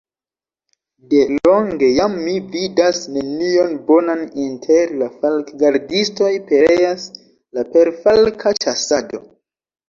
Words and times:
De 1.09 1.17
longe 1.47 1.89
jam 1.97 2.15
mi 2.27 2.31
vidas 2.55 3.01
nenion 3.17 3.75
bonan 3.89 4.23
inter 4.45 4.95
la 5.03 5.11
falkgardistoj, 5.19 6.31
pereas 6.49 7.05
la 7.59 7.67
perfalka 7.77 8.55
ĉasado! 8.67 9.23